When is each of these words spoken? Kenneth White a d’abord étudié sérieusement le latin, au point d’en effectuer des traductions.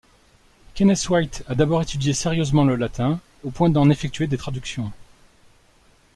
Kenneth 0.73 1.09
White 1.11 1.43
a 1.47 1.53
d’abord 1.53 1.83
étudié 1.83 2.15
sérieusement 2.15 2.63
le 2.65 2.75
latin, 2.75 3.19
au 3.43 3.51
point 3.51 3.69
d’en 3.69 3.87
effectuer 3.91 4.25
des 4.25 4.35
traductions. 4.35 4.91